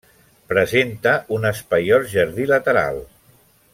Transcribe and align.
Presenta 0.53 1.13
un 1.37 1.45
espaiós 1.51 2.09
jardí 2.15 2.49
lateral. 2.53 2.99